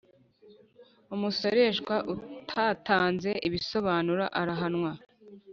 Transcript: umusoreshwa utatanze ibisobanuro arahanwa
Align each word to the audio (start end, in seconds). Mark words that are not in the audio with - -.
umusoreshwa 1.15 1.95
utatanze 2.13 3.31
ibisobanuro 3.47 4.25
arahanwa 4.41 4.91